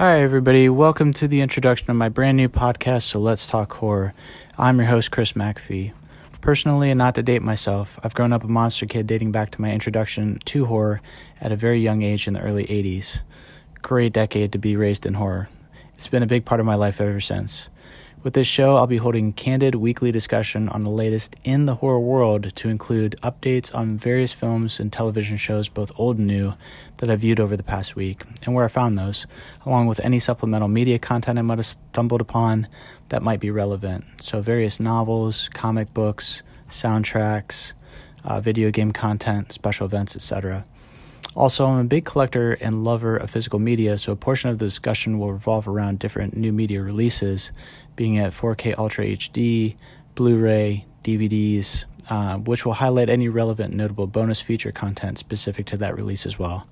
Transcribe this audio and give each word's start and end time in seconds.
Right, 0.00 0.20
everybody, 0.20 0.68
welcome 0.68 1.12
to 1.14 1.26
the 1.26 1.40
introduction 1.40 1.90
of 1.90 1.96
my 1.96 2.08
brand 2.08 2.36
new 2.36 2.48
podcast, 2.48 3.02
So 3.02 3.18
Let's 3.18 3.48
Talk 3.48 3.72
Horror. 3.72 4.12
I'm 4.56 4.78
your 4.78 4.86
host, 4.86 5.10
Chris 5.10 5.32
McAfee. 5.32 5.92
Personally, 6.40 6.92
and 6.92 6.98
not 6.98 7.16
to 7.16 7.22
date 7.24 7.42
myself, 7.42 7.98
I've 8.04 8.14
grown 8.14 8.32
up 8.32 8.44
a 8.44 8.46
monster 8.46 8.86
kid 8.86 9.08
dating 9.08 9.32
back 9.32 9.50
to 9.50 9.60
my 9.60 9.72
introduction 9.72 10.38
to 10.44 10.66
horror 10.66 11.00
at 11.40 11.50
a 11.50 11.56
very 11.56 11.80
young 11.80 12.02
age 12.02 12.28
in 12.28 12.34
the 12.34 12.40
early 12.40 12.64
80s. 12.66 13.22
Great 13.82 14.12
decade 14.12 14.52
to 14.52 14.58
be 14.58 14.76
raised 14.76 15.04
in 15.04 15.14
horror. 15.14 15.48
It's 15.94 16.06
been 16.06 16.22
a 16.22 16.26
big 16.26 16.44
part 16.44 16.60
of 16.60 16.66
my 16.66 16.76
life 16.76 17.00
ever 17.00 17.18
since. 17.18 17.68
With 18.24 18.34
this 18.34 18.48
show, 18.48 18.74
I'll 18.74 18.88
be 18.88 18.96
holding 18.96 19.32
candid 19.32 19.76
weekly 19.76 20.10
discussion 20.10 20.68
on 20.70 20.80
the 20.80 20.90
latest 20.90 21.36
in 21.44 21.66
the 21.66 21.76
horror 21.76 22.00
world 22.00 22.52
to 22.56 22.68
include 22.68 23.14
updates 23.22 23.72
on 23.72 23.96
various 23.96 24.32
films 24.32 24.80
and 24.80 24.92
television 24.92 25.36
shows, 25.36 25.68
both 25.68 25.92
old 25.94 26.18
and 26.18 26.26
new, 26.26 26.54
that 26.96 27.10
I've 27.10 27.20
viewed 27.20 27.38
over 27.38 27.56
the 27.56 27.62
past 27.62 27.94
week 27.94 28.24
and 28.44 28.56
where 28.56 28.64
I 28.64 28.68
found 28.68 28.98
those, 28.98 29.28
along 29.64 29.86
with 29.86 30.00
any 30.00 30.18
supplemental 30.18 30.66
media 30.66 30.98
content 30.98 31.38
I 31.38 31.42
might 31.42 31.58
have 31.58 31.66
stumbled 31.66 32.20
upon 32.20 32.66
that 33.10 33.22
might 33.22 33.38
be 33.38 33.52
relevant. 33.52 34.04
So, 34.20 34.40
various 34.40 34.80
novels, 34.80 35.48
comic 35.54 35.94
books, 35.94 36.42
soundtracks, 36.68 37.72
uh, 38.24 38.40
video 38.40 38.72
game 38.72 38.90
content, 38.90 39.52
special 39.52 39.86
events, 39.86 40.16
etc. 40.16 40.64
Also, 41.34 41.66
I'm 41.66 41.78
a 41.78 41.84
big 41.84 42.04
collector 42.04 42.54
and 42.54 42.84
lover 42.84 43.16
of 43.16 43.30
physical 43.30 43.58
media, 43.58 43.98
so 43.98 44.12
a 44.12 44.16
portion 44.16 44.50
of 44.50 44.58
the 44.58 44.64
discussion 44.64 45.18
will 45.18 45.32
revolve 45.32 45.68
around 45.68 45.98
different 45.98 46.36
new 46.36 46.52
media 46.52 46.82
releases, 46.82 47.52
being 47.96 48.18
at 48.18 48.32
4K 48.32 48.76
Ultra 48.78 49.04
HD, 49.04 49.76
Blu 50.14 50.36
ray, 50.36 50.86
DVDs, 51.04 51.84
uh, 52.10 52.38
which 52.38 52.64
will 52.64 52.72
highlight 52.72 53.08
any 53.08 53.28
relevant 53.28 53.74
notable 53.74 54.06
bonus 54.06 54.40
feature 54.40 54.72
content 54.72 55.18
specific 55.18 55.66
to 55.66 55.76
that 55.76 55.94
release 55.96 56.26
as 56.26 56.38
well. 56.38 56.66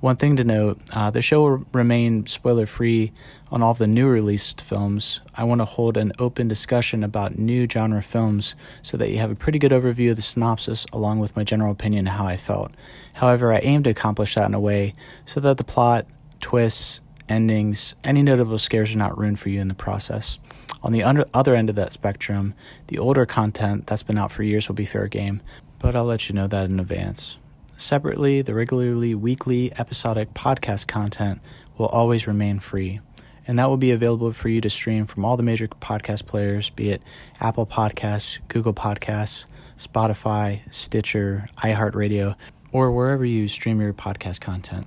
One 0.00 0.16
thing 0.16 0.36
to 0.36 0.44
note 0.44 0.80
uh, 0.92 1.10
the 1.10 1.20
show 1.20 1.42
will 1.42 1.64
remain 1.74 2.26
spoiler 2.26 2.64
free 2.64 3.12
on 3.50 3.62
all 3.62 3.72
of 3.72 3.78
the 3.78 3.86
new 3.86 4.08
released 4.08 4.62
films. 4.62 5.20
I 5.34 5.44
want 5.44 5.60
to 5.60 5.66
hold 5.66 5.98
an 5.98 6.12
open 6.18 6.48
discussion 6.48 7.04
about 7.04 7.38
new 7.38 7.68
genre 7.68 8.02
films 8.02 8.54
so 8.80 8.96
that 8.96 9.10
you 9.10 9.18
have 9.18 9.30
a 9.30 9.34
pretty 9.34 9.58
good 9.58 9.72
overview 9.72 10.08
of 10.08 10.16
the 10.16 10.22
synopsis 10.22 10.86
along 10.94 11.18
with 11.18 11.36
my 11.36 11.44
general 11.44 11.70
opinion 11.70 12.06
and 12.06 12.16
how 12.16 12.26
I 12.26 12.38
felt. 12.38 12.72
However, 13.14 13.52
I 13.52 13.58
aim 13.58 13.82
to 13.82 13.90
accomplish 13.90 14.36
that 14.36 14.48
in 14.48 14.54
a 14.54 14.60
way 14.60 14.94
so 15.26 15.38
that 15.40 15.58
the 15.58 15.64
plot, 15.64 16.06
twists, 16.40 17.02
endings, 17.28 17.94
any 18.02 18.22
notable 18.22 18.56
scares 18.56 18.94
are 18.94 18.98
not 18.98 19.18
ruined 19.18 19.38
for 19.38 19.50
you 19.50 19.60
in 19.60 19.68
the 19.68 19.74
process. 19.74 20.38
On 20.82 20.92
the 20.92 21.02
under, 21.02 21.26
other 21.34 21.54
end 21.54 21.68
of 21.68 21.76
that 21.76 21.92
spectrum, 21.92 22.54
the 22.86 22.98
older 22.98 23.26
content 23.26 23.86
that's 23.86 24.02
been 24.02 24.16
out 24.16 24.32
for 24.32 24.44
years 24.44 24.66
will 24.66 24.74
be 24.74 24.86
fair 24.86 25.08
game, 25.08 25.42
but 25.78 25.94
I'll 25.94 26.06
let 26.06 26.30
you 26.30 26.34
know 26.34 26.46
that 26.46 26.70
in 26.70 26.80
advance. 26.80 27.36
Separately, 27.80 28.42
the 28.42 28.52
regularly 28.52 29.14
weekly 29.14 29.72
episodic 29.72 30.34
podcast 30.34 30.86
content 30.86 31.40
will 31.78 31.86
always 31.86 32.26
remain 32.26 32.60
free, 32.60 33.00
and 33.46 33.58
that 33.58 33.70
will 33.70 33.78
be 33.78 33.90
available 33.90 34.34
for 34.34 34.50
you 34.50 34.60
to 34.60 34.68
stream 34.68 35.06
from 35.06 35.24
all 35.24 35.38
the 35.38 35.42
major 35.42 35.66
podcast 35.66 36.26
players, 36.26 36.68
be 36.68 36.90
it 36.90 37.00
Apple 37.40 37.64
Podcasts, 37.64 38.38
Google 38.48 38.74
Podcasts, 38.74 39.46
Spotify, 39.78 40.60
Stitcher, 40.70 41.48
iHeartRadio, 41.56 42.36
or 42.70 42.92
wherever 42.92 43.24
you 43.24 43.48
stream 43.48 43.80
your 43.80 43.94
podcast 43.94 44.42
content. 44.42 44.86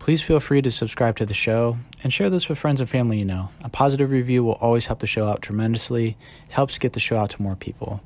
Please 0.00 0.20
feel 0.20 0.40
free 0.40 0.60
to 0.60 0.72
subscribe 0.72 1.14
to 1.18 1.24
the 1.24 1.34
show 1.34 1.78
and 2.02 2.12
share 2.12 2.30
this 2.30 2.48
with 2.48 2.58
friends 2.58 2.80
and 2.80 2.90
family 2.90 3.20
you 3.20 3.24
know. 3.24 3.50
A 3.62 3.68
positive 3.68 4.10
review 4.10 4.42
will 4.42 4.54
always 4.54 4.86
help 4.86 4.98
the 4.98 5.06
show 5.06 5.28
out 5.28 5.40
tremendously. 5.40 6.16
It 6.46 6.52
helps 6.52 6.80
get 6.80 6.94
the 6.94 7.00
show 7.00 7.16
out 7.16 7.30
to 7.30 7.42
more 7.42 7.54
people. 7.54 8.00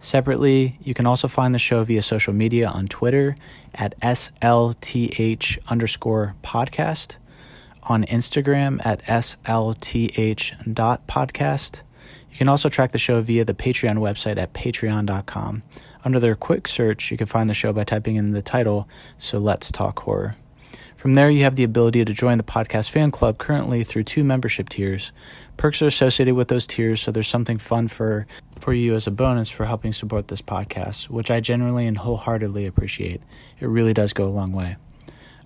Separately, 0.00 0.78
you 0.80 0.94
can 0.94 1.06
also 1.06 1.26
find 1.26 1.54
the 1.54 1.58
show 1.58 1.82
via 1.82 2.02
social 2.02 2.32
media 2.32 2.68
on 2.68 2.86
Twitter 2.86 3.34
at 3.74 3.98
SLTH 4.00 5.58
underscore 5.68 6.36
podcast, 6.42 7.16
on 7.82 8.04
Instagram 8.04 8.84
at 8.86 9.02
SLTH 9.04 10.74
dot 10.74 11.06
podcast. 11.08 11.82
You 12.30 12.36
can 12.36 12.48
also 12.48 12.68
track 12.68 12.92
the 12.92 12.98
show 12.98 13.20
via 13.20 13.44
the 13.44 13.54
Patreon 13.54 13.98
website 13.98 14.38
at 14.38 14.52
patreon.com. 14.52 15.62
Under 16.04 16.20
their 16.20 16.36
quick 16.36 16.68
search, 16.68 17.10
you 17.10 17.16
can 17.16 17.26
find 17.26 17.50
the 17.50 17.54
show 17.54 17.72
by 17.72 17.82
typing 17.82 18.14
in 18.14 18.30
the 18.30 18.42
title, 18.42 18.88
So 19.16 19.38
Let's 19.38 19.72
Talk 19.72 19.98
Horror. 20.00 20.36
From 20.98 21.14
there, 21.14 21.30
you 21.30 21.44
have 21.44 21.54
the 21.54 21.62
ability 21.62 22.04
to 22.04 22.12
join 22.12 22.38
the 22.38 22.44
podcast 22.44 22.90
fan 22.90 23.12
club 23.12 23.38
currently 23.38 23.84
through 23.84 24.02
two 24.02 24.24
membership 24.24 24.68
tiers. 24.68 25.12
Perks 25.56 25.80
are 25.80 25.86
associated 25.86 26.34
with 26.34 26.48
those 26.48 26.66
tiers, 26.66 27.00
so 27.00 27.12
there's 27.12 27.28
something 27.28 27.58
fun 27.58 27.86
for, 27.86 28.26
for 28.58 28.74
you 28.74 28.96
as 28.96 29.06
a 29.06 29.12
bonus 29.12 29.48
for 29.48 29.64
helping 29.64 29.92
support 29.92 30.26
this 30.26 30.42
podcast, 30.42 31.08
which 31.08 31.30
I 31.30 31.38
genuinely 31.38 31.86
and 31.86 31.96
wholeheartedly 31.96 32.66
appreciate. 32.66 33.22
It 33.60 33.68
really 33.68 33.94
does 33.94 34.12
go 34.12 34.26
a 34.26 34.28
long 34.28 34.50
way. 34.50 34.74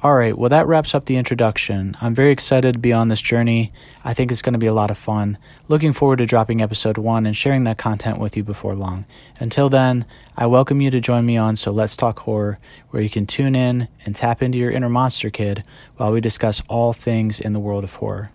All 0.00 0.14
right, 0.14 0.36
well, 0.36 0.50
that 0.50 0.66
wraps 0.66 0.94
up 0.94 1.06
the 1.06 1.16
introduction. 1.16 1.96
I'm 2.02 2.14
very 2.14 2.30
excited 2.30 2.74
to 2.74 2.78
be 2.78 2.92
on 2.92 3.08
this 3.08 3.22
journey. 3.22 3.72
I 4.04 4.12
think 4.12 4.30
it's 4.30 4.42
going 4.42 4.52
to 4.52 4.58
be 4.58 4.66
a 4.66 4.74
lot 4.74 4.90
of 4.90 4.98
fun. 4.98 5.38
Looking 5.68 5.94
forward 5.94 6.18
to 6.18 6.26
dropping 6.26 6.60
episode 6.60 6.98
one 6.98 7.24
and 7.24 7.34
sharing 7.34 7.64
that 7.64 7.78
content 7.78 8.18
with 8.18 8.36
you 8.36 8.44
before 8.44 8.74
long. 8.74 9.06
Until 9.40 9.70
then, 9.70 10.04
I 10.36 10.48
welcome 10.48 10.82
you 10.82 10.90
to 10.90 11.00
join 11.00 11.24
me 11.24 11.38
on 11.38 11.56
So 11.56 11.72
Let's 11.72 11.96
Talk 11.96 12.18
Horror, 12.18 12.58
where 12.90 13.02
you 13.02 13.08
can 13.08 13.26
tune 13.26 13.54
in 13.54 13.88
and 14.04 14.14
tap 14.14 14.42
into 14.42 14.58
your 14.58 14.70
inner 14.70 14.90
monster 14.90 15.30
kid 15.30 15.64
while 15.96 16.12
we 16.12 16.20
discuss 16.20 16.62
all 16.68 16.92
things 16.92 17.40
in 17.40 17.54
the 17.54 17.60
world 17.60 17.82
of 17.82 17.94
horror. 17.94 18.30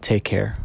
Take 0.00 0.24
care. 0.24 0.58